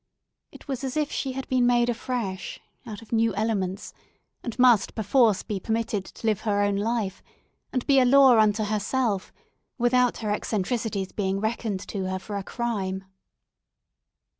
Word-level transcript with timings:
It 0.51 0.67
was 0.67 0.83
as 0.83 0.97
if 0.97 1.11
she 1.11 1.33
had 1.33 1.47
been 1.47 1.67
made 1.67 1.87
afresh 1.87 2.59
out 2.87 3.03
of 3.03 3.11
new 3.11 3.35
elements, 3.35 3.93
and 4.41 4.57
must 4.57 4.95
perforce 4.95 5.43
be 5.43 5.59
permitted 5.59 6.05
to 6.05 6.25
live 6.25 6.39
her 6.41 6.61
own 6.63 6.75
life, 6.75 7.21
and 7.71 7.85
be 7.85 7.99
a 7.99 8.05
law 8.05 8.39
unto 8.39 8.63
herself 8.63 9.31
without 9.77 10.17
her 10.17 10.31
eccentricities 10.31 11.11
being 11.11 11.39
reckoned 11.39 11.87
to 11.89 12.05
her 12.09 12.17
for 12.17 12.35
a 12.35 12.41
crime. 12.43 13.03